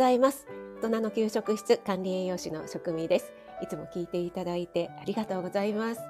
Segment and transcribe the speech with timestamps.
[0.00, 0.46] ざいます。
[0.82, 3.32] 大人の給食室管理栄養士の職味です。
[3.62, 6.00] いつも聞いていただいてありがとうございます。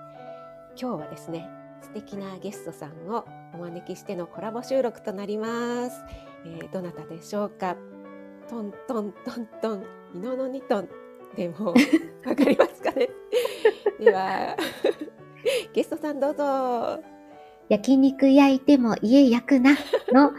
[0.80, 1.48] 今日はですね、
[1.82, 5.96] 素敵なゲストさんをお招きしてのコラボ収録となります。
[6.46, 7.76] えーどなたでしょうか？
[8.48, 10.88] トントントントン、イノノニトン
[11.34, 11.74] でも
[12.24, 13.08] わかりますかね？
[13.98, 14.56] では
[15.74, 17.02] ゲストさんどうぞ。
[17.70, 19.76] 焼肉焼いても家焼くな
[20.12, 20.32] の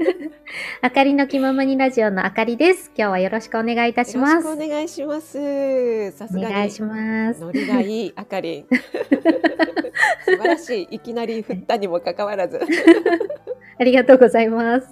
[0.80, 2.90] あかりの気ままにラジオのあかりです。
[2.96, 4.46] 今日はよろしくお願いいたします。
[4.46, 6.10] よろしくお願いします。
[6.12, 7.40] さすがにお願いします。
[7.42, 8.66] ノリがいいあかりん。
[10.24, 10.88] 素晴らしい。
[10.92, 12.58] いきなり振ったにもかかわらず。
[13.78, 14.88] ありがとうございます。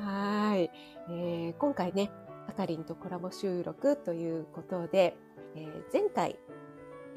[0.00, 0.70] はい、
[1.08, 2.10] えー今回ね、
[2.48, 5.16] あかりんとコラボ収録ということで、
[5.54, 6.38] えー前回、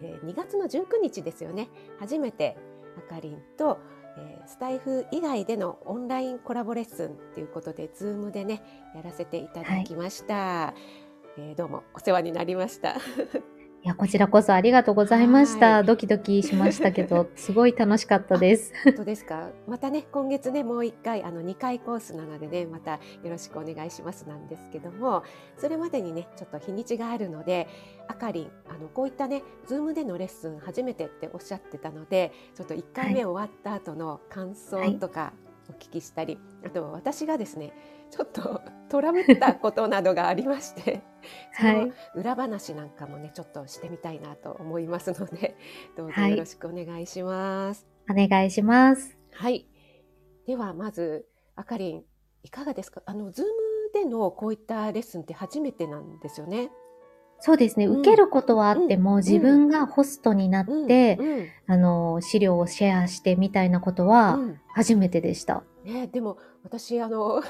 [0.01, 1.67] えー2月の19日ですよね。
[1.99, 2.55] 初めて
[2.99, 3.79] あかりんと、
[4.17, 8.61] えースタイフ以外でのオンラインコラボレッスンということで、ズームでね、
[8.95, 10.73] やらせていただきました。
[11.37, 12.95] えーどうもお世話になりました。
[13.81, 15.79] いや、こちらこそありがとうございましはた。
[15.79, 18.73] いドキドキしましたけど、 すごい楽しかったです。
[18.83, 19.51] 本当ですか？
[19.67, 25.23] またね、今月ね、もう一回、あの2回コースなのでね、またよろしくお願いしますなんですけども。
[25.55, 27.69] それまでにね、ちょっと日にちがあるので、
[28.09, 32.33] あかりん、あのこういったね、ズームでのレッスン初めてっておっしゃってたので。
[32.55, 35.31] ちょっと1回目終わった後の感想とか
[35.69, 37.73] お聞きしたり、あとは私がですね。
[38.11, 41.01] ちょっと トラブったことなどがありまして。
[41.53, 41.93] そのはい。
[42.15, 45.55] 裏話なんかもね、ちょっとしてみたいなと思いますので。
[45.95, 47.87] どうぞはいよろしくお願いします。
[48.09, 49.17] お願いします。
[49.31, 49.67] はい。
[50.47, 52.03] ではまずあかりん
[52.43, 53.03] いかがですか？
[53.05, 53.51] あのズーム
[53.93, 56.71] でのこういったレッスンって初めてなんですよね。
[57.41, 57.85] そうですね。
[57.85, 57.99] うん。
[57.99, 59.17] 受けることはあっても、うん。
[59.17, 61.47] 自分がホストになって、うん。
[61.67, 64.59] あの、資料をシェアしてみたいなことはうん。
[64.67, 65.63] 初めてでした。
[65.83, 67.41] ね、でも私あの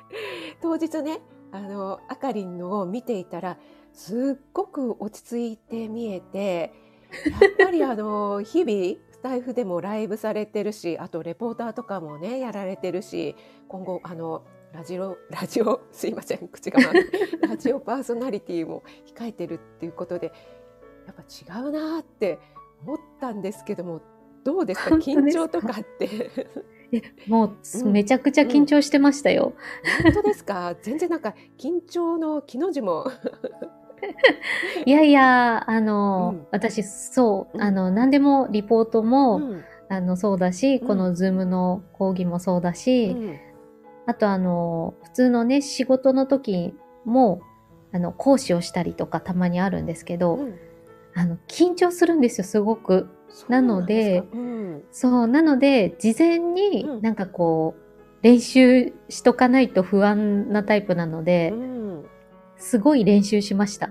[0.60, 1.20] 当日ね
[1.52, 3.58] あのあかりんのを見ていたら
[3.92, 6.72] すっごく落ち着いて見えて
[7.40, 13.36] やっぱり あの日々スタイフでもライブされてるしあとレポーターとかもねやられてるし
[13.68, 14.42] 今後あの
[14.74, 17.10] ラジオラジオ すいません口が回る。
[17.48, 18.82] ラジオパーソナリティも
[19.16, 20.32] 控えてるっていうことで
[21.06, 22.38] やっぱ違うなって
[22.84, 24.00] 思ったんですけども
[24.42, 24.94] どうですか？
[24.96, 26.46] 緊張とかって。
[27.26, 27.92] もう、うん。
[27.92, 29.54] めちゃくちゃ緊張してましたよ。
[30.02, 30.74] 本当ですか？
[30.82, 33.06] 全然なんか緊張の気の字も。
[34.84, 36.46] いやいや、あの、うん。
[36.50, 37.62] 私、そう、うん。
[37.62, 39.64] あの、何でもリポートも、うん。
[39.88, 40.86] あの、そうだし、うん。
[40.86, 43.38] このズームの講義もそうだし、うん
[44.06, 47.40] あとあの、普通のね、仕事の時も、
[47.92, 50.58] あの、講師をしたりとかたまにあるんですけど、うん
[51.14, 53.08] あの、緊張するんですよ、すごく。
[53.48, 61.74] なのでうんそう、なので、事前うんになんかこう、練習しとかないと不安なタイプなので、うん
[62.56, 63.90] すごい練習しました。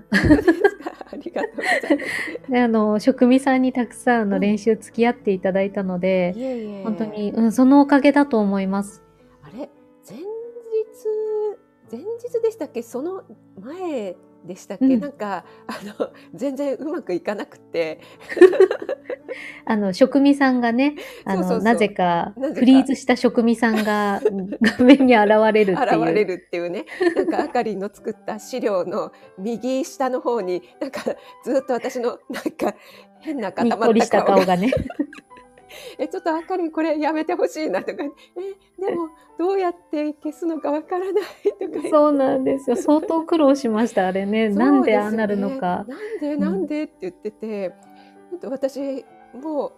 [1.12, 2.50] ありがとうございます。
[2.50, 9.03] であの、職味さんにたくさんの練習付き合っていただいたので、いえいえ本当に、うん、そのおかげだと思います。
[11.96, 12.82] 前日でしたっけ？
[12.82, 13.22] その
[13.60, 15.00] 前でしたっけ、うん。
[15.00, 18.00] なんかあの全然うまくいかなくて。
[19.66, 20.94] あの、職味さんがね、
[21.24, 24.22] あの、なぜかフリーズした職味さんが
[24.78, 26.02] 画面に現れるっていう。
[26.02, 26.84] 現れるっていうね。
[27.16, 31.00] なんかあかりんの作った資料の右下の方になんか
[31.44, 32.76] ずっと私のなんか
[33.20, 34.70] 変な固にっまっこりした顔がね。
[35.98, 38.04] えちょっとあかりんこれやめてほしいなとか
[38.82, 39.08] えでも
[39.38, 41.24] どうやって消すのかわからない
[41.58, 42.76] とか そうなんですよ。
[42.76, 44.48] 相当苦労しました、あれね。
[44.48, 45.84] なんでああなるのか。
[45.88, 47.72] なんでなんでって言ってて、
[48.30, 49.04] 本当私
[49.34, 49.72] もう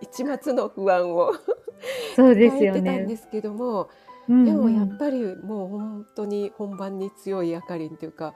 [0.00, 1.32] 一末の不安を
[2.14, 3.16] そうです抱よねえてたんで。
[3.16, 3.88] すけども、
[4.28, 8.34] うんでもやうんっぱりもう本当に本番に強いあかりんというか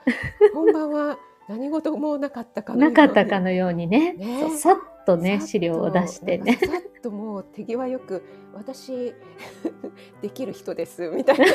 [0.52, 1.16] 本番は
[1.48, 4.14] 何事もなかったかのようになかったかのようにね。
[4.14, 6.54] ねさっとね、資料を出してね。
[6.54, 8.22] さっともう手際よく
[8.52, 9.14] 私
[10.20, 11.46] できる人ですみたいな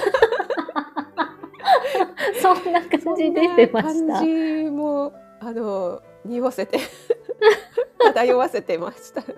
[2.41, 4.13] そんな感じ出てました。
[4.13, 6.79] 感じもあの匂わせて
[8.13, 9.21] 漂わせてました。
[9.21, 9.33] だか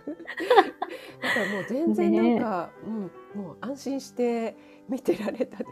[1.39, 4.55] らもう全然なんか、うん、もう安心して
[4.88, 5.67] 見てられたという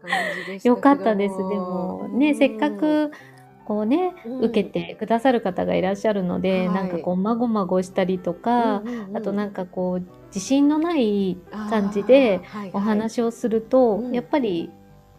[0.00, 0.10] 感
[0.46, 1.36] じでよかったです。
[1.36, 3.12] でもね、せっかく
[3.70, 4.38] こうね、うん。
[4.46, 6.74] 受けてくださる方がいらっしゃるので、はい。
[6.74, 8.82] なんかこうまごまごしたりとか、
[9.14, 11.38] あとなんかかこう自信のない
[11.70, 12.40] 感じで
[12.72, 14.12] お話をすると、うん。
[14.12, 14.70] やっぱり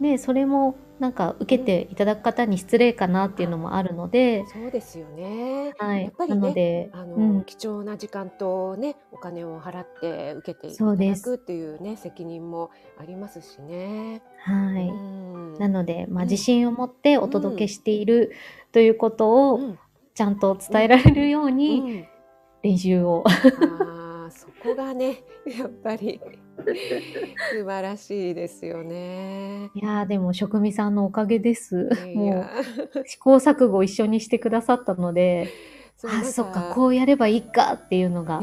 [0.02, 5.74] ねそれもなんか受けていただく方に失礼かなっていうのもあるので、そうですよね。
[5.80, 6.04] はい。
[6.04, 12.70] やっぱりねなので、あの、うん、貴重な時間とね、お金を払って受けていただくっていうね、責任も
[13.00, 14.22] ありますしね。
[14.38, 14.90] はい。
[14.90, 18.32] うんなので、まあ、うん自信を持ってお届けしている
[18.72, 19.80] ということをうん
[20.14, 22.08] ちゃんと伝えられるよううにん
[22.62, 23.24] 練習を。
[24.30, 26.22] そこがね、やっぱり
[27.52, 29.72] 素晴らしいですよね。
[29.74, 31.90] いやーでも職味さんのおかげです。
[32.08, 32.50] いもや
[32.96, 35.50] う試行錯誤を一緒にしてくださったので、
[36.04, 38.42] あ、そっか、こうやればいいかっていうのが。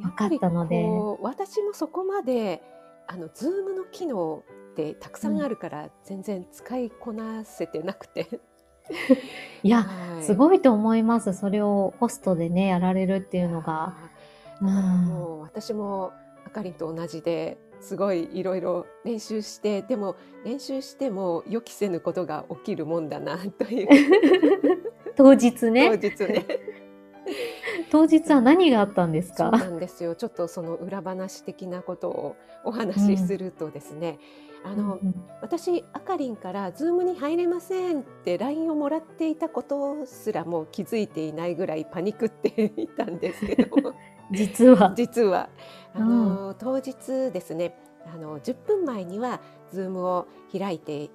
[0.00, 0.82] 分かったので
[1.20, 2.62] 私もそこまで
[3.06, 4.42] あのズームの機能
[4.72, 8.40] ってたくさんあるから、全然使いこなせてなくて。
[9.62, 11.32] いや、はいすごいと思います。
[11.32, 13.94] それをホストでね、やられるっていうのが。
[14.60, 14.70] うん
[15.06, 16.12] もう私も
[16.50, 23.88] あかりんと同じですごいいろいろ練習してでも練習しても予期せぬことが起きるもんだな という。
[25.16, 25.98] 当日当ね。
[25.98, 26.46] 日ね。
[27.90, 29.50] 当日は何があったんですか？
[29.58, 30.14] そうなんですよ。
[30.14, 34.18] ちょっとその裏話的なことをお話しするとですね、
[34.64, 43.94] あのうん私あかりんから「ズームに入れません」って LINE をもらっていたことすらも気づいていないぐらいパニクっていたんですけども
[44.30, 44.92] 実は。
[44.96, 45.48] 実は。
[45.94, 47.74] あの、当日ですね
[48.06, 49.40] あの10分前には
[49.72, 51.10] Zoom を開いて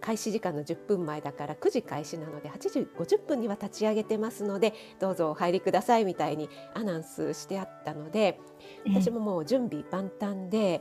[0.00, 8.40] 開始時間の10分前だから9時開始なので8時50分には立ち上げてますのでどうぞお入りくださいみたいにアナウンスしてあったので
[8.86, 10.80] 私ももう準備万端で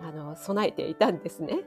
[0.00, 1.58] あの備えていたんですね。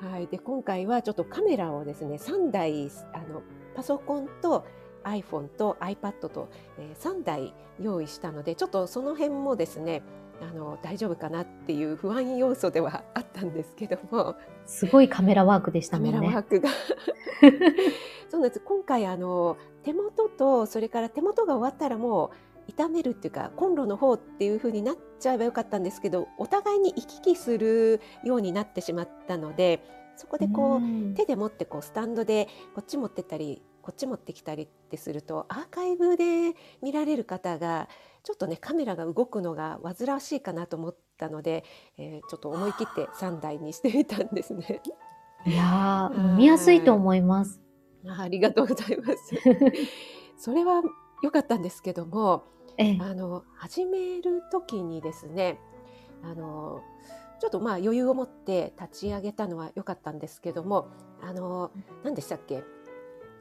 [0.00, 3.42] はい、で今回はちょっとカメラをですね3台あの
[3.76, 4.64] パソコンと
[5.04, 10.02] iPhone と iPad と、えー3台用意したのでちょっとその辺もですね
[10.40, 14.34] あの大丈夫かなっていう不安要素ではあったんですけども。
[14.66, 16.28] すごいカメラワークでしたカメもんね。
[16.28, 16.68] ラワークが。
[18.28, 18.60] そうなんです。
[18.60, 22.32] 今回あの手元とそれから手元が終わったらも
[22.68, 29.84] う炒めるっていうかコンロの方っていう風になっちゃえばよかったんですけどお互いに行き来するようになってしまったので
[30.16, 31.14] そこでこう、ん。
[31.14, 37.88] 手で持ってこうスタンドでこっち持ってったりこっち持ってきたりってするとアーカイブで見られる方が
[38.22, 41.64] ちょっとねカメラが動くのが煩わしいかなと思ったので、
[41.98, 44.80] えーちょっと思い切って3台にしてみたんですね。
[45.44, 47.60] いや 見やすいと思います。
[48.08, 49.34] あありがとうございます。
[50.38, 50.82] それは
[51.22, 52.44] 良かったんですけども
[52.78, 55.58] ええ、あの始める時にですね
[56.22, 56.80] あの
[57.40, 60.88] ちょっとまあ余裕を持って立ち上げたのは良かったんですけども
[61.20, 61.70] あの
[62.02, 62.62] 何でしたっけ？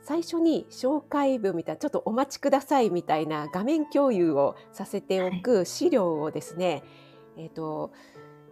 [0.02, 6.84] 最初に紹介文みたいなちょっとお待ちくださいみたいな画面共有をさせておく資料をですね、
[7.38, 7.92] えっ、と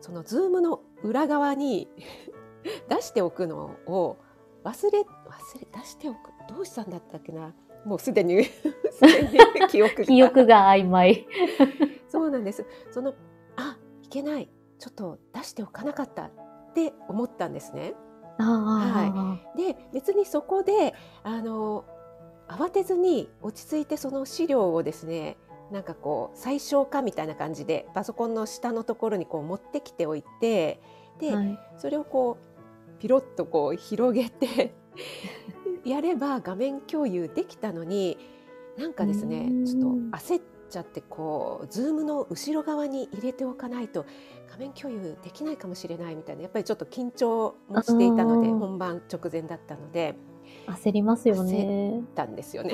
[0.02, 1.90] そのズームの裏側に
[2.90, 4.18] 出しておくのを
[4.64, 5.04] 忘れ忘
[5.60, 7.54] れ出しておくどうしたんだったっけな？
[7.86, 8.44] もうすでに
[8.92, 11.28] すでに 記憶が記憶が曖昧。
[12.08, 12.66] そうなんです。
[12.92, 13.14] その
[13.56, 16.32] あいけないちょっと出しておかなかったっ
[16.74, 17.94] て思ったんですね。
[18.40, 20.94] ああ、で別にそこで
[21.24, 21.86] あの
[22.48, 25.38] 慌てずに落ち着いてその資料をですね
[25.72, 30.80] なんかこう最小化みたいな感じでパソコンの下のところにこう持ってきておいて
[31.20, 31.60] で、はい。
[31.78, 34.74] それをこうピロッとこう広げて
[35.86, 38.18] やれば画面共有できたのに
[38.78, 39.88] なんかですねうんちょっと
[40.18, 44.06] 焦っちゃってこうズームの後ろ側に入れておかないと
[44.50, 50.16] 画面共有できないかもしれないみたいなやっぱりちょっと緊張もしていたので本番直前だったので
[50.68, 52.02] 焦りますよね。
[52.16, 52.74] たんですよね。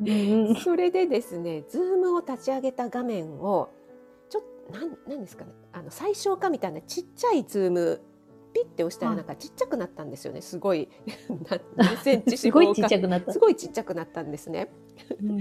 [0.00, 3.70] うんそれでですね、ズームを立ち上げた画面を
[4.30, 4.78] ちょっと
[5.10, 8.00] なんですかね、あの最小化みたいなちっちゃいズーム
[8.52, 10.40] ピッて押したらはいなんかちっちゃくなったんですよね。
[10.42, 10.88] すごい
[11.48, 13.38] な 何センチ すごいちっちゃくなったす。
[13.38, 14.70] ごいちっちゃくなったんですね。
[15.20, 15.40] うんうん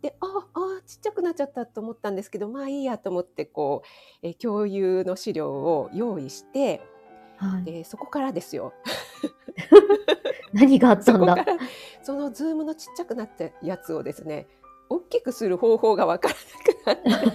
[0.00, 3.86] で、ああちっちゃくなっちゃったと思ったんですけど、まあいいやと思ってこう、
[4.22, 6.80] えー共有の資料を用意して、
[7.36, 8.72] はい、でそこからですよ。
[10.52, 11.36] 何があったんだ？
[12.02, 14.48] そのズームのちっちゃくなったやつをですね、
[14.88, 16.34] 大きくする方法がわから
[16.86, 17.34] なくなっ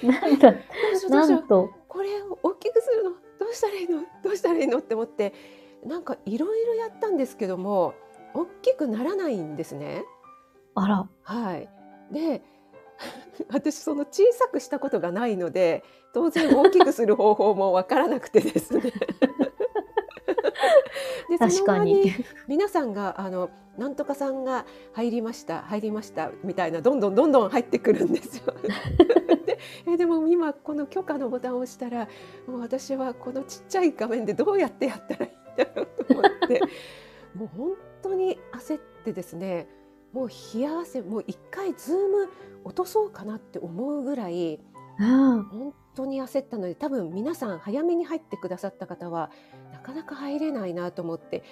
[0.00, 0.06] て。
[0.06, 0.52] なんだ？
[0.52, 0.58] ど
[0.94, 3.16] うしようどうしようんなとこれを大きくするのど
[3.52, 4.02] うしたらいいの？
[4.22, 4.78] どうしたらいいの？
[4.78, 5.32] って思って
[5.84, 7.94] なんかいろいろやったんですけども
[8.34, 10.04] 大きくならないんですね。
[10.74, 11.68] あらはい、
[12.10, 12.42] で
[13.50, 18.92] 私その小さくしたことがないので当然大きくする方法もわからなくてですね。
[21.30, 22.12] で確かに。
[22.48, 28.54] 皆さんがあのなんとかさんが入りました入りましたみたいなどんどんどんどん入ってくるんですよ。
[29.46, 32.08] でえでも今この許可のボタンを押したら
[32.46, 36.60] もう私はこのちっちゃい画面でどうやってやったらいいんだろうと思って。
[37.34, 37.70] もう本
[38.02, 39.66] 当に焦ってですね
[40.12, 42.28] もう冷や汗もう一回ズーム
[42.64, 44.60] 落とそうかなって思うぐらい
[45.00, 49.30] あ本当に焦ったので多分皆さん早めに入ってくださった方は
[49.61, 51.42] なかなか入れないなと思って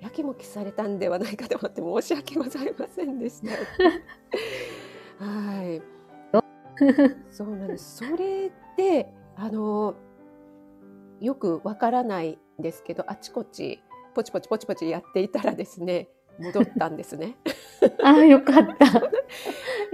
[0.00, 3.52] やきもきされたんではないかと思って申し訳ございませんでした。
[5.24, 5.82] はい。
[7.30, 7.98] そうなんです。
[7.98, 9.94] それであの
[11.20, 13.80] よくわからないんですけどあちこち
[14.14, 16.08] ポチポチポチポチやっていたらですね
[16.38, 17.36] 戻ったんですね。
[18.02, 18.86] あ、よかった。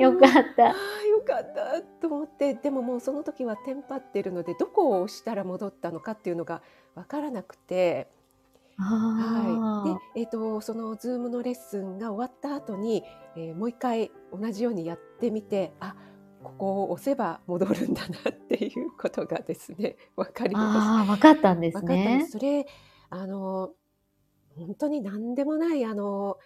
[0.03, 0.75] よかった。
[1.19, 6.63] よかったと思ってでももうその時はテンパってるのでどこを押したら戻ったのかっていうのが
[6.95, 8.09] わからなくて、
[8.77, 13.03] はい、で、えー、とその Zoom のレッスンが終わった後に、
[13.37, 15.95] えーもう一回同じようにやってみてあ
[16.43, 20.81] ここを押せば戻るんだなっていうことがですね 分かりました。
[20.81, 22.33] ああ、わかったんですねす。。
[22.33, 22.67] それ
[23.11, 23.73] あの
[24.57, 26.39] 本当に何でもないあの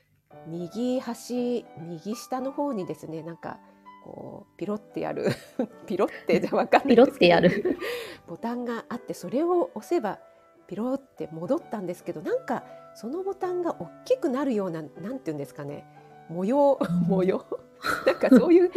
[0.46, 3.58] 右端右下の方にですねなんか
[4.04, 5.26] こうピロってやる
[5.86, 7.78] ピロってじゃ分かんないピロってやる。
[8.26, 10.18] ボタンがあってそれを押せば
[10.66, 15.84] ピロって戻ったんですけどなんかそのボタンが大きくなるようななんていうんですかね
[16.28, 16.78] 模様
[17.08, 17.44] 模様？
[18.06, 18.70] なんかそういう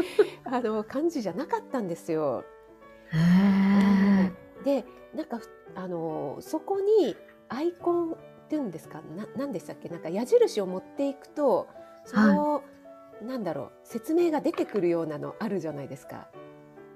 [0.45, 2.43] あの感じじゃなかったんですよ。
[4.63, 7.15] でなんかふあのそこに
[7.49, 8.15] アイコンっ
[8.49, 9.01] ていうんですか？
[9.15, 9.89] な何でしたっけ？
[9.89, 11.67] なんか矢印を持っていくと
[12.05, 12.63] その、
[13.21, 16.27] なんだろう説明が出てくるようなのあるじゃないですか。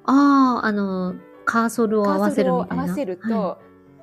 [0.05, 2.75] ああ、あの、カーソルを合わせるみたいな。
[2.75, 3.57] カーソルを合わせると、は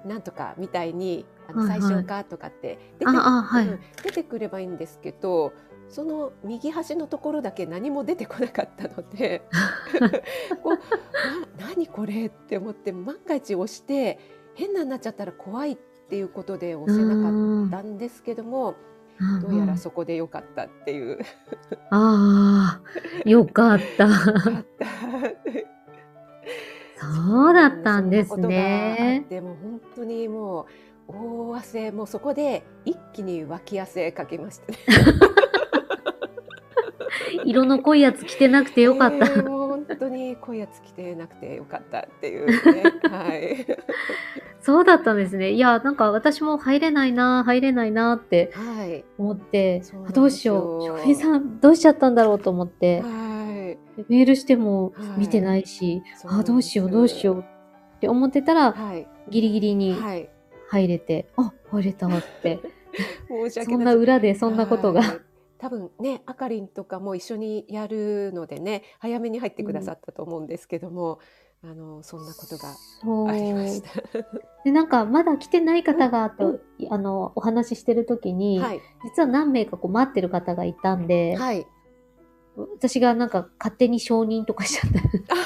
[0.07, 5.53] なんとかみたいにあの最初かとかって出て,、ああはいうん出てくればいいんですけど
[5.89, 9.43] その右端のところだけ何も出てこなかったので
[10.63, 10.75] こう
[11.61, 14.19] な何これって思って万が一押して
[14.55, 15.77] 変なになっちゃったら怖いっ
[16.09, 18.75] ていうことで押せなかったんですけどもうん
[19.43, 21.19] どうやらそこでよかったっていう。
[21.91, 24.09] ああ、よかった。
[26.99, 29.25] そうだったんですね。
[29.29, 30.67] てもう本当にも
[31.09, 31.13] う
[31.53, 34.79] 大汗もうそこで一気に脇汗かきましたね。
[37.45, 39.27] 色の濃いやつ着てなくてよかった。
[39.27, 39.57] えー
[39.87, 42.83] 本当に濃いやつ着てなくてよかったっていうね。
[43.09, 43.67] はい。
[44.67, 45.53] そうだったんですね。
[45.53, 49.05] いや、なんか私も入れないな、入れないなってはい。
[49.17, 50.85] 思ってそうなん、どうしよう。
[50.85, 54.03] 翔平さん、どうしちゃったんだろうと思って、はい。
[54.09, 57.45] メールしてもはい見てないし、あ、そうなんですどうしよう、どうしよう
[57.97, 59.07] って思ってたら、はい。
[59.31, 60.29] ギリギリにはい。
[60.69, 62.11] 入れて、あ、入れたっ
[62.43, 62.59] て。
[63.65, 65.01] そんな裏でそんなことが。
[65.01, 65.21] はい
[65.59, 71.19] 多分ね、あかりんとかも一緒にやるのでね、早めに入ってくださったと思うんですけども、
[71.69, 72.69] あのそんなことが
[73.29, 73.91] ありました。
[74.65, 78.81] で、なんか、まだ来てない方が、うんと、あの、お話ししてるときに、はい。
[79.05, 81.67] 実は何名かこう待ってる方がいたんで、はい。
[82.57, 84.93] 私がなんか勝手に承認とかしちゃっ
[85.27, 85.35] た。
[85.35, 85.37] あ、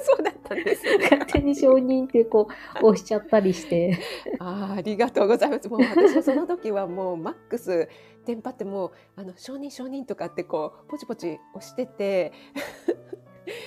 [0.00, 0.98] そうだったんですね。
[1.10, 2.48] 勝手に承認ってこ
[2.80, 3.98] う押しちゃったりして。
[4.38, 5.68] あーありがとうございます。
[5.68, 7.88] もう私はその時はもうマックス
[8.24, 12.32] テンパってもうあの承認承認とかってこうポチポチ押してて、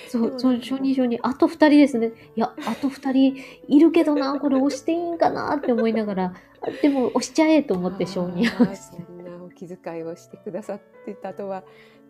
[0.08, 1.18] そう、そ承認承認。
[1.22, 2.12] あと二人ですね。
[2.36, 3.36] いや、あと二人
[3.68, 9.12] いるけどな、これ押していいんかなって思いながら、あ でも押しちゃえと思って承認をして。
[9.12, 11.64] んなお気遣いをしてくださってたとは。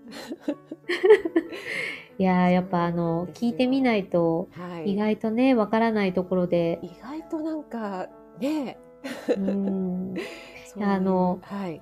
[2.19, 4.93] いやー、やっぱあの、聞いてみないと、はい。
[4.93, 8.09] 意外とね、わからないところで、意外となんか
[8.41, 8.79] ね、
[9.37, 10.15] うん。
[10.81, 11.81] あのはい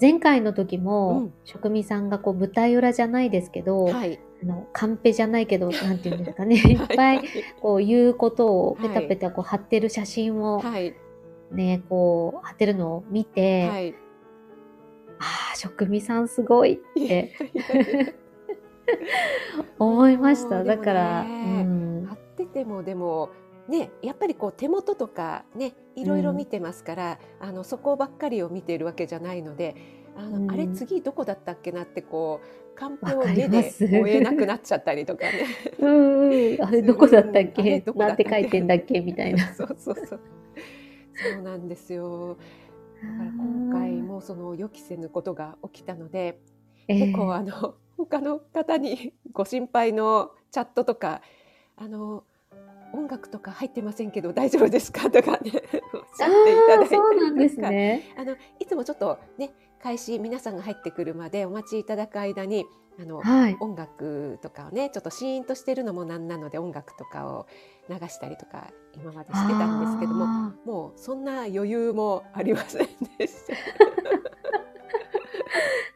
[0.00, 6.74] 前回の時うもん、職味さんがこう舞台裏じゃないですけど、はいあの、カンペじゃないけど、 なんていうんですかね、い。
[6.74, 7.20] っぱい
[7.60, 10.94] こう言うことをペタペタこう貼ってる写真をはい。
[11.50, 13.94] ね、こう貼ってるのを見て、はい。
[15.18, 17.32] ああ、職味さんすごいって
[19.78, 20.62] 思いました。
[20.62, 22.06] だから、でうん。
[22.06, 23.30] 貼っててもでも
[23.68, 29.74] ねやっぱりこう手元とかねいろいろ見てますから、あのそこばっかりを見ているわけじゃないので
[30.18, 35.32] あの、うんあれ次どこだったっけなってこうカンペを目で追えなくなっちゃったりとかね。
[35.78, 37.80] うんうん、あれどこだったっけ？
[37.80, 38.24] どこだったっけ？
[38.24, 39.46] なんて書いてんだっけみたいな。
[39.54, 40.20] そうそうそう。
[41.34, 42.36] そうなんですよ。
[43.02, 46.40] だから今回もその予期せぬことが起きたので、
[46.88, 51.20] えー結構あの他の方にご心配のチャットとか
[51.76, 52.22] あの
[52.92, 55.10] 音楽とか入ってませんけど大丈夫ですか？
[55.10, 58.02] とかねおっしゃっていただいたりとかあーそうなんですね。
[58.16, 59.50] あのいつもちょっとね
[59.82, 62.66] 開始皆さんが入ってくるまでお待ちいただく間に
[63.00, 63.56] あのはい。
[63.60, 67.46] 音楽とかをねちょっとシーンとしてるのもなんなので音楽とかを
[67.88, 73.52] 流したりとか今までしてたんですけどもあもうそんな余裕もありませんでした。
[73.52, 73.56] ー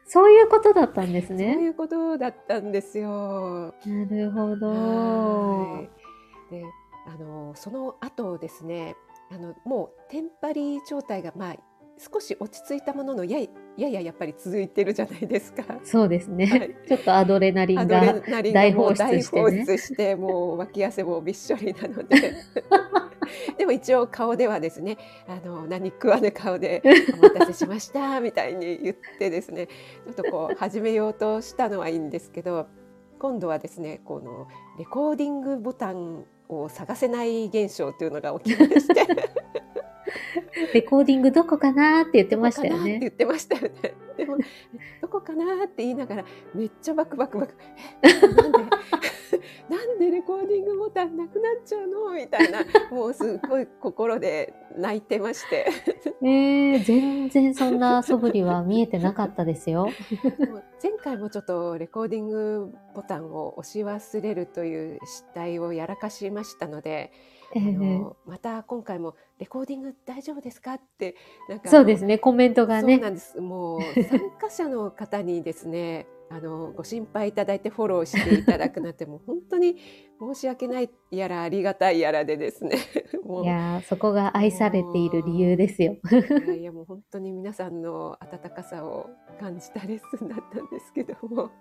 [0.07, 1.53] そういうことだったんですそうね。
[1.55, 3.73] いうことだったんですよ。
[3.85, 4.67] なるほど。
[4.69, 5.89] はい
[6.53, 6.63] で
[7.05, 8.95] あのその後ですね
[9.31, 11.55] あのもうテンパリ状態がまあ
[11.97, 15.63] 少し落ち着いたもののやいやややっぱり続いてるじゃないですか。
[15.83, 16.45] そうですね。
[16.45, 18.13] はいちょっとアドレナリンが。
[18.41, 22.33] 大大放出してね放出してもう脇汗もびっしょりなので
[23.57, 24.97] でも一応顔ではですね
[25.27, 26.81] あの何食わぬ顔で
[27.17, 32.67] 「お待たせしました」みたいに言ってですねちょっとこう始めようとしたのはいいんですけど
[33.19, 34.47] 今度はですねこの
[34.77, 39.07] レコーディングボタンを探せない現象というのが起きまして
[40.73, 42.99] レコーディングどこかなって言ってましたよどこかなってね。
[42.99, 43.93] 言ってましたよね。
[44.17, 44.37] でも
[45.01, 47.55] どこかなって言いながらめっちゃバクバクバク
[48.03, 48.59] えなんで？
[49.69, 52.11] なんでレコーディングボタンなくなっちゃうの？
[52.13, 52.59] みたいな
[52.91, 55.65] もうすごい心で泣いてまして
[56.21, 59.89] えー、全然そんな素振りは見えてなかったですよ。
[60.81, 67.11] 前回もちょっとレコーディングボタンを押し忘れるという失態をやらかしましたので、え
[67.59, 71.15] あーのまた今回も「レコーディング大丈夫ですか?」って
[71.49, 72.95] なんかそうですね、コメントがね。
[72.95, 73.41] そうなんです。
[73.41, 79.77] もう参加者の方にですね、 あのご心配いただいてフォローしていただくなんてもう本当に
[80.19, 82.77] 申し訳ないやらありがたいやらでですね。
[83.43, 85.97] いやーそこが愛されている理由ですよ。
[86.45, 91.51] いやいやもう本当に皆さんの温かさを感じたレッスンだったんですけども。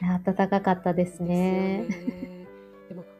[0.24, 1.86] 暖かかったですね。
[1.88, 2.45] ですよね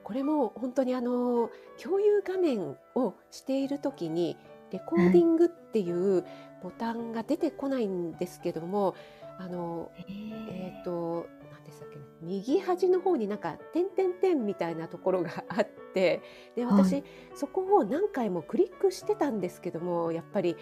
[0.06, 1.50] これも本当にあの
[1.82, 4.36] 共有画面をしている時に
[4.70, 6.24] レコーディングっていう
[6.62, 8.94] ボタンが出てこないんですけども、
[9.40, 16.22] あのえっ、と何でしたっけね右端の方になんか点々点みたいなところがあって
[16.54, 17.04] で私、はい。
[17.34, 20.54] そこを何回もクリックしてたんですけどもやっぱり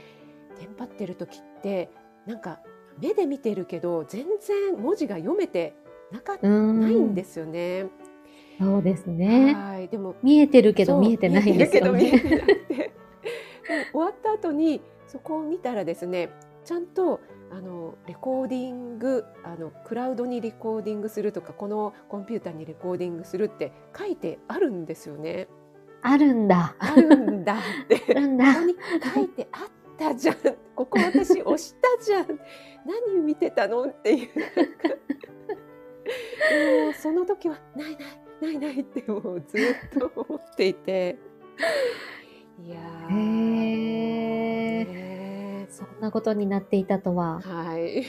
[0.59, 1.91] テンパってる時って
[2.27, 2.61] なんか
[2.99, 5.75] 目で見てるけど全然文字が読めて
[6.13, 7.89] なかないんですよね。
[8.61, 9.55] そうですね。
[9.55, 12.55] はい、でも見えてるけど見えてないんですよ見えてるけど見えね。
[12.59, 12.89] て
[13.79, 16.31] なく終わった後にそこを見たらですね、
[16.65, 25.49] ちゃんとあのレコーディングあのクラウドにレコーディングするとかこのコンピューターにレコーディングするって書いてあるんですよね。
[26.03, 26.75] あるんだ。
[26.79, 28.03] あるんだって。
[28.11, 28.67] あるんだここ。
[28.67, 28.75] に
[29.15, 30.37] 書いてあったじゃん。
[30.75, 32.27] ここ私押したじゃん。
[32.85, 34.29] 何見てたのっていう。
[36.51, 41.19] でもその時はないないないないってもうずっと思っていて。
[42.65, 43.15] いやー。
[43.15, 47.41] へーねそんなことになっていたとは。
[47.41, 48.03] はい。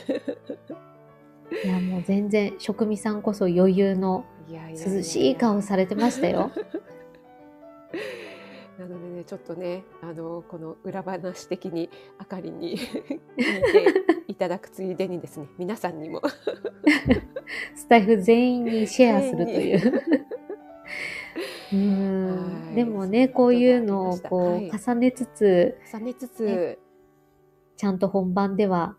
[1.64, 6.52] いや、もう全然、職味さんこそ余裕のいやいやいや涼しい顔されてましたよ。
[8.80, 16.22] なのでね、ちょっとね、あの、この裏話的に、あかりに 聞いていただくついでにですね、皆さんにも。
[17.74, 20.04] スタイフ全員にシェアするという。
[21.72, 26.78] うーんはいでもね、こういうのをこいうことがありましたう重ねつつ、重ねつつ、ね
[27.78, 28.98] ちゃんと本番では、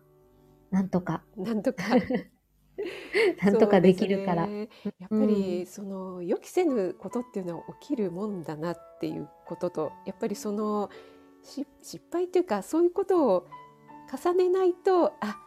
[0.71, 1.83] なんとか、なんとか。
[3.43, 4.47] なんとかできるから。
[4.47, 4.69] ね
[4.99, 10.89] やっぱり、その予期せぬことっていうのは起きるもんだなっていうこととやっぱりその
[11.43, 13.47] し失敗っていうかそういうことを
[14.11, 15.37] 重ねないとあ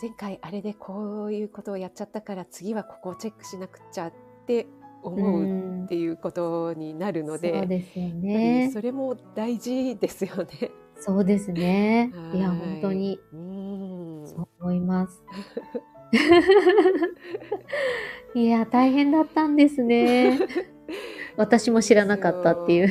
[0.00, 4.12] 前回あれでこういうことをやっちゃったから次はここをチェックしなくちゃっ
[4.46, 4.66] て
[5.02, 8.70] 思ううんっていうことになるので、そうですよね。
[8.72, 10.70] それも大事ですよね。
[10.94, 12.12] そうですね。
[12.32, 15.22] いや、はい本当に、うんそう思います。
[18.34, 20.38] いや、大変だったんですね。
[21.36, 22.88] 私も知らなかったっていう。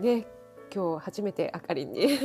[0.00, 0.26] ね、
[0.74, 2.08] 今日初めてあかりんに。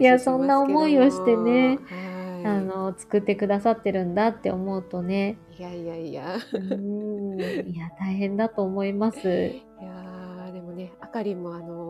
[0.00, 2.46] いやそんな思いをしてねはい。
[2.46, 6.36] あの、作ってくださってるんだって思うとね、いやいやいや。
[6.52, 9.18] うーん、いや、大変だと思います。
[9.28, 11.83] いやーでもね、あかりんもあの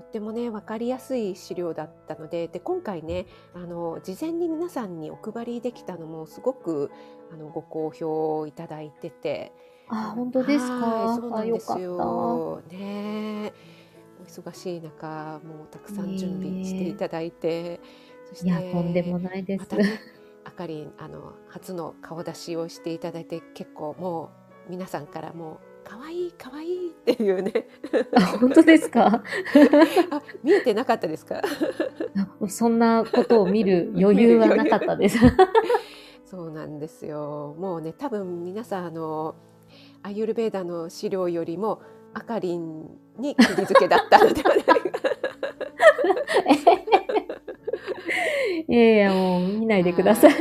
[0.00, 6.90] とってもね分かりやすい資料だったので、で今回ねあの事前に皆さんにお配りできたのもすごく
[7.32, 9.52] あのご好評いただいてて。
[9.92, 12.62] あ、本当ですはいかそうなんですよ。
[12.70, 13.52] ね
[14.22, 17.80] お忙しい中、もうたくさん準備していただいて、
[18.28, 18.66] そしたてい。
[18.66, 19.60] いや、とんでもないです。
[19.60, 20.00] またね、
[20.44, 24.30] あかりんあの初の顔出しをしていただいて結構も
[24.68, 27.66] う皆さんからも可愛い可愛いっていうね。
[28.14, 29.22] あ、本当ですか？
[30.10, 31.40] あ見えてなかったですか？
[32.48, 35.18] そんなことを見る余裕はなかったです。
[36.26, 37.56] そうなんですよ。
[37.58, 39.34] もうね多分皆さんあの
[40.02, 41.80] アユルベーダの資料よりも
[42.14, 42.88] あかりん
[43.18, 44.74] に釘付けだったのではないか。
[48.68, 50.32] いやいや、もう見ないでください。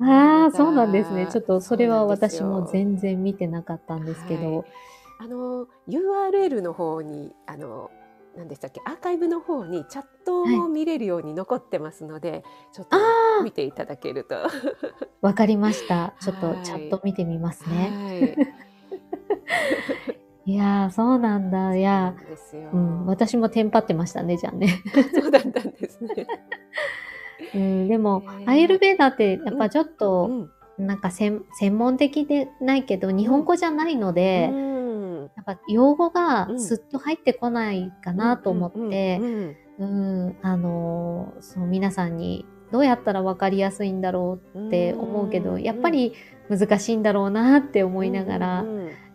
[0.00, 1.28] はいああ、そうなんですね。
[1.30, 4.58] ちょっとそれは私も全然見てなかったんですけど。
[4.58, 4.66] はい
[5.22, 7.90] あの URL の方にあの
[8.38, 12.96] 何でしたっけアーカイブの方にチャットも見れるように残ってますので、ちょっと
[13.42, 14.36] 見ていただけると。
[15.20, 16.14] わかりました。
[16.22, 17.90] ちょっとはいチャット見てみますね。
[17.92, 18.36] はい。
[20.50, 21.76] いやー、そうなんだ。
[21.76, 22.14] いや
[22.72, 24.82] うん、私もテンパってましたね、じゃあね。
[25.14, 26.26] そうだったんですね。
[27.54, 30.50] うん、でもね、アイルベーダってやっぱちょっうと、ん。
[30.78, 35.30] なんか専専門的でないけど、日本語じゃないので、うん。
[35.36, 36.60] やっぱ用語がうん。
[36.60, 39.84] すっと入ってこないかなと思ってう、んう
[40.30, 46.14] ん、あのーそう、皆さんにどうやったらわかりやすいんだろううんって思うけど、やっぱり
[46.48, 48.64] 難しいんだろうなって思いながら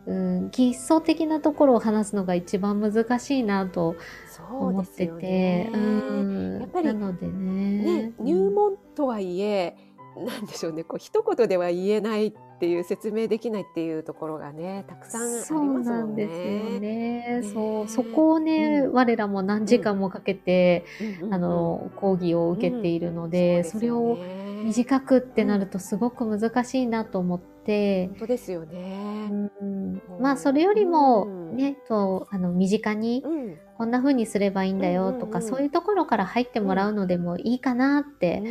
[0.08, 3.96] うん、うんうん、基礎的なところを話すのが一番難しいなと
[4.28, 5.72] そう思ってて、ね。
[5.74, 9.76] うん、やっぱりなのでねね、入門とはいえ、
[10.16, 16.26] なんでしょうね、こう一言では言えないっていう説明できないっていうところがね、たくさんありますそうもなんんね。
[16.26, 16.80] ですよね。
[16.80, 18.94] ねそう、そこをね、うん。
[18.94, 21.08] 我らも何時間もかけて、うん。
[21.08, 21.24] うん。
[21.26, 21.34] うん。
[21.34, 24.18] あの、講義を受けているので、それを
[24.66, 29.30] 短くってなるとすごく難しいなと思って、本当ですよね。
[29.62, 30.02] うん。
[30.20, 31.56] まあそれよりもうん。
[31.56, 33.58] ね、とあの身近にうん。
[33.78, 38.50] こんな風にすればいいんだよとか、そういうところから入ってもらうのでもいいかなってう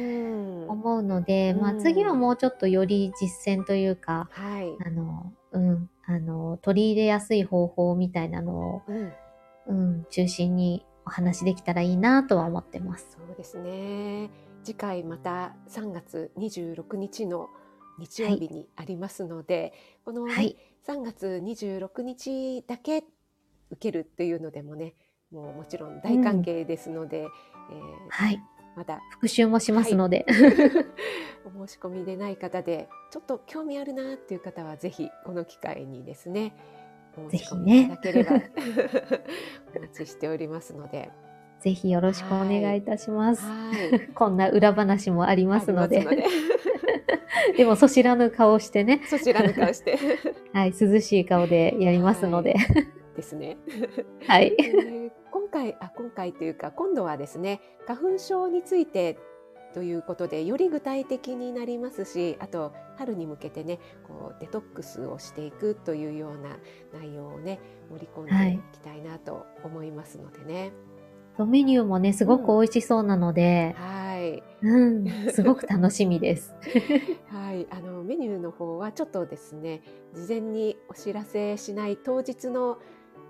[0.67, 0.71] ん。
[0.71, 4.77] 思うので、まあうん次はもうちょっとより実践というか、はい。
[4.87, 9.13] あの、うん、あの、取り入れやすい方法みたいなのを、うん。
[9.67, 13.17] うん、中心にお話できたらいいなとは思ってます。
[13.19, 14.31] そうですね。
[14.65, 17.49] 次回また3月26日の
[17.99, 19.73] 日曜日にありますので、
[20.05, 20.57] この、ねはい。
[20.87, 24.95] 3月26日だけ受けるっていうのでもね、
[25.31, 27.29] もうもちろん大歓迎ですので、えー
[28.11, 28.43] はい。
[28.77, 30.27] まだ復習もしますので。
[31.47, 36.57] お申し込みでない方でちょっと興味あるなっていう方はぜひこの機会にですね。
[37.17, 38.37] お申し込みいただければ、
[39.77, 41.11] お待ちしておりますので
[41.65, 43.43] ぜひよろしくお願いいたします。
[43.43, 46.07] はい こんな裏話もありますので。
[47.57, 49.99] でもそ知らぬ顔してね、そちらの顔して
[50.53, 52.55] はい、涼しい顔でやりますので。
[53.17, 53.57] ですね。
[54.27, 54.55] はい。
[54.59, 59.19] えー今回あ今回というか今度はですね花粉症について
[59.73, 66.57] ということでより具体的になりますしあと春に向けてねこうデトックスをしていくというような
[66.93, 70.73] 内容をね盛り込んでいきたいなと思いますのでね。
[71.39, 76.55] メニューもね、すごく美味しそうなので、はい、うん、 すごく楽しみです。
[77.29, 79.83] はい、あのメニューの方はちょっとですね
[80.15, 82.79] 事前にお知らせしない当日の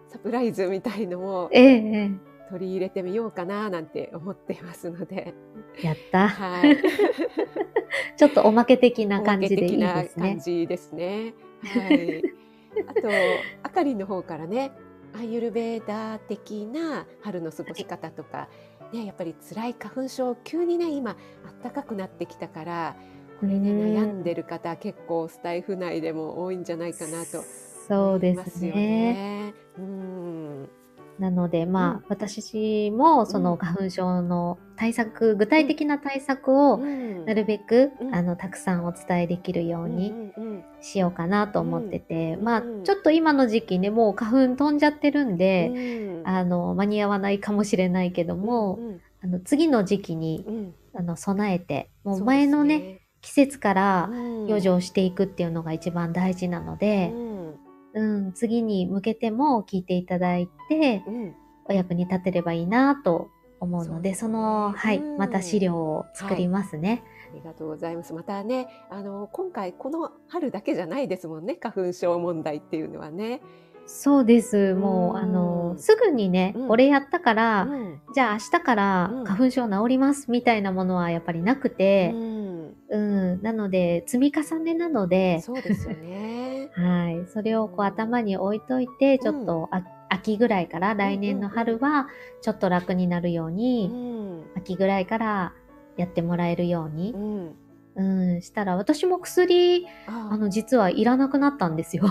[0.09, 5.35] サプライズみたいのもえええ取り入れてみようかななんて思っていますので、
[5.83, 6.29] え、やった。
[6.29, 6.77] はい。
[8.17, 10.23] ちょっとおまけ的な感じでいいおまけ的ですね。
[10.23, 11.35] な感じですね。
[11.63, 12.23] はい。
[12.87, 13.09] あと、
[13.63, 14.73] あかりんの方からね、
[15.15, 18.49] アーユルベーダー的な春の過ごし方とか、
[18.93, 21.17] ね、やっぱり辛い花粉症、急にね、今、
[21.63, 22.97] 暖かくなってきたから、
[23.41, 27.43] これね、うん悩んでる方、結構スタイフ内でも多いんじゃないかなと
[27.89, 28.83] そうで思いますすよね。
[28.83, 29.55] ね。
[29.79, 30.69] うん。
[31.19, 32.05] なので、まあ、うん。
[32.09, 37.25] 私もその花粉症の対策、具体的な対策をうん。
[37.25, 38.15] なるべく、うん。
[38.15, 46.29] あの、たくさんお伝えできるようにうんうんしようかなと思ってて、まあ、うんちょっと今の時期ね、もう花粉飛んじゃってるんうで、ん。
[46.29, 50.75] あの、間に合わないかもしれないけども、うんあの、次の時期に、うん。
[50.95, 54.47] あの、備えて、もう前のね、です季節からうん。
[54.47, 57.34] 養生していくっていうのが一番大事なので、うん
[57.95, 61.35] うん、次に向けても聞いていただいて、うん。
[61.67, 63.31] お役に立てればいいなと
[63.61, 65.17] 思うので、その、はい、うん。
[65.17, 67.03] また資料を作りますね。
[67.33, 68.13] ありがとうございます。
[68.13, 73.41] またね、あの今回この春だけじゃないですもんね、花粉症問題っていうのはね。
[73.87, 74.75] そうです。
[74.75, 75.23] もう、うん。
[75.23, 76.69] あの、すぐにね、うん。
[76.69, 78.01] これやったから、うん。
[78.15, 79.25] じゃあ明日からうん。
[79.25, 82.54] 花粉症治りますみたいなものはやっぱりなくうて、ん、
[82.95, 82.99] う
[83.37, 86.71] ん、なので、積み重ねなので、そうですよね。
[86.77, 92.09] はい、それをこう頭に置いといて、ちょっとあ秋ぐらいから来年の春は
[92.41, 95.53] ちょっと楽になるよううに、ん、秋ぐらいから
[95.97, 97.55] やってもらえるようにう、ん、
[97.97, 100.37] うん、したら、私も薬、ああ。
[100.37, 102.05] の、実はいらなくなったんですよ。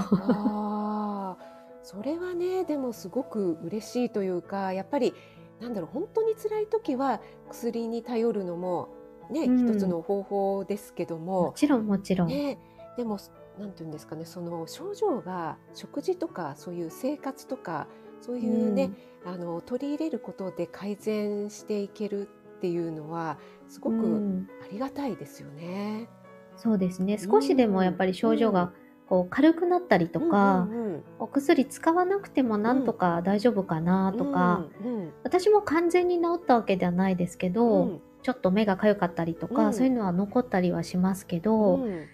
[1.83, 5.13] それはねでもすごく嬉しいというかやっぱり
[5.59, 7.19] なんだろう本当に辛い時は
[7.49, 8.89] 薬に頼るのも
[9.33, 9.67] ね、うん。
[9.67, 11.47] 一つの方法ですけども。
[11.47, 12.27] も、ちろんもちろん。
[12.29, 12.57] ね、
[12.95, 13.17] でも
[13.59, 17.87] なんていうんですかねその症状が食事とかそういう生活とか
[18.19, 18.91] そういうね、
[19.25, 24.47] あの取り入れることで改善していけるっていうのはすごうん、くうん。
[24.63, 26.07] ありがたいですよね。
[26.55, 27.17] そうですね。
[27.17, 28.53] 少しでもやっぱり症状うん。
[28.53, 28.71] が
[29.09, 35.13] こう軽くなったりとか、うんうんお薬使わなくてもなんとか大丈夫かなうんとか、うん。
[35.23, 39.73] 私も完全に治ったわけではないですけど、うんちょっと目が痒かったりとか、うん。
[39.73, 42.05] そういうのは残ったりはしますけど、うん。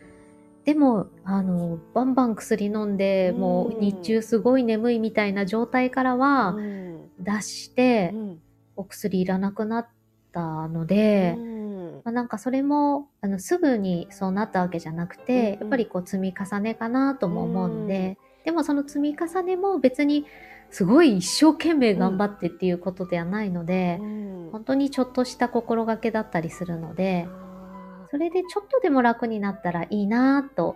[0.66, 3.42] でもあのバンバン薬飲んで、うん。
[3.42, 7.10] もう日中すごい眠いみたいな状態からはうん。
[7.22, 8.42] 脱して、うん。
[8.76, 9.88] お薬いらなくなっ
[10.32, 12.02] たので、うん。
[12.04, 15.60] まあ、なんかそれもあのすぐにそうなったわけじゃなくて、うん。
[15.62, 20.26] やっぱりこう積み重ねかなとも思うので、でもその積み重ねも別に
[20.72, 30.76] すごい一生懸命頑張ってっていうことではないので、うん本当にちょっとした心がけだったりするので、あそれでちょっとでも楽になったらいいなぁと。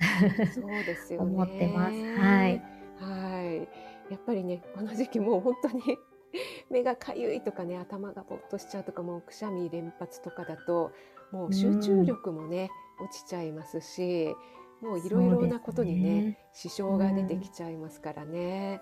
[0.00, 1.34] ーそうですよね。
[1.34, 2.62] 思ってますはい。
[3.00, 4.12] はい。
[4.12, 5.82] やっぱりね、この時期もう本当に
[6.70, 10.92] 目がかゆいとかね、頭がぼーっとしちゃうとか、もうくしゃみ連発とかだと、
[11.32, 12.70] もう集中力もね、
[13.00, 14.34] 落ちちゃいますし、
[14.80, 18.80] もういろいろなことにね、支障が出てきちゃいますからね。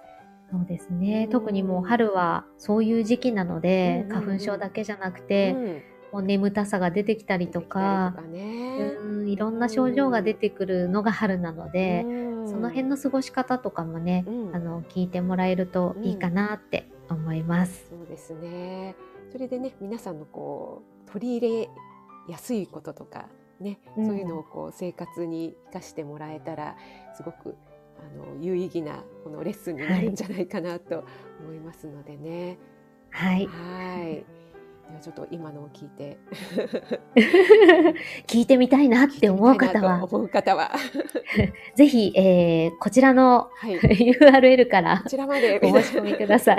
[0.51, 1.25] そうですね。
[1.25, 5.83] うん特にもう春はそういう時期なので、うんうんうん花粉症だけじゃなくて、うん
[6.13, 8.95] もう眠たさが出てきたりとかね。
[9.03, 17.87] うん、いろんな症状が出てくるのが春なので、うんその辺の過ごし方とかもね、うんあの聞いてもらえるといいかなって思います。
[17.91, 18.95] そうですね。
[19.33, 21.71] それでね、皆さんのこう取り入れ
[22.29, 23.29] やすいこととか
[23.61, 26.77] ね、うんそういうのをこう生活に生かしてもらえたら
[27.17, 27.57] すごく
[27.99, 31.05] あの有意義なこのレッスンになるんじゃないかなと
[31.41, 32.59] 思いますのでね。
[33.11, 33.47] はい。
[33.47, 34.25] はい。
[34.89, 36.17] ではちょっと今のを聞いて
[38.29, 40.73] 聞いてみたいなって思う方は、と思う方は
[41.75, 43.79] ぜひ、えーこちらのはい。
[43.79, 46.59] URL からこちらまでお申し込みください。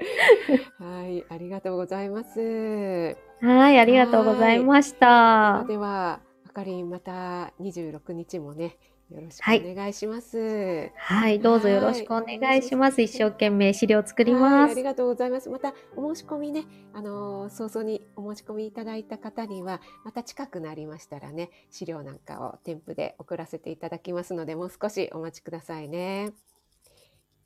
[0.78, 3.16] はい、ありがとうございます。
[3.40, 5.64] はい、ありがとうございました。
[5.68, 8.76] では、あかりんまた26日もね、
[9.10, 10.90] よろしくはいお願いします。
[10.96, 13.02] はい、どうぞよろしくお願いします。
[13.02, 14.82] 一生懸命資料作りますはいあり。
[14.82, 15.50] がとうございます。
[15.50, 26.32] またお申し込みね、あのー早々にお申し込みいただいた方には、また近くなりましたらね、資料なんかを添付で送らせていただきますので、もう少しお待ちくださいね。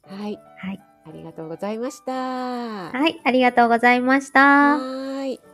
[0.03, 2.13] はい、はい、ありがとうございました。
[2.13, 4.77] はい、ありがとうございました。
[4.79, 5.54] は